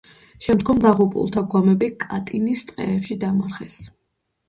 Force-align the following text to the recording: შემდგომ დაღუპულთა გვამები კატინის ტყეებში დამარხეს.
შემდგომ 0.45 0.81
დაღუპულთა 0.85 1.45
გვამები 1.53 1.91
კატინის 2.07 2.67
ტყეებში 2.73 3.23
დამარხეს. 3.29 3.83